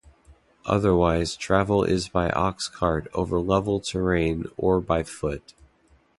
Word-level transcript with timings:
Otherwise, 0.65 1.35
travel 1.35 1.83
is 1.83 2.09
by 2.09 2.27
ox-cart 2.31 3.07
over 3.13 3.39
level 3.39 3.79
terrain 3.79 4.45
or 4.57 4.81
by 4.81 5.03
foot. 5.03 5.53